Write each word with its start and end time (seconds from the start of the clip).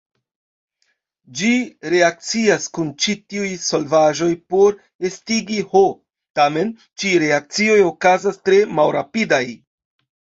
Ĝi 1.41 1.49
reakcias 1.93 2.65
kun 2.77 2.89
ĉi-tiuj 3.05 3.51
solvaĵoj 3.65 4.29
por 4.53 4.79
estigi 5.11 5.61
H, 5.75 5.83
tamen, 6.41 6.73
ĉi-reakcioj 7.05 7.79
okazas 7.93 8.41
tre 8.49 8.65
malrapidaj. 8.81 9.45